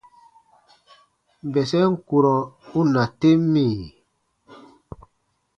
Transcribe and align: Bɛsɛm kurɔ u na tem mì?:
Bɛsɛm 1.51 1.93
kurɔ 2.07 2.35
u 2.77 2.79
na 2.93 3.03
tem 3.19 3.39
mì?: 3.53 3.65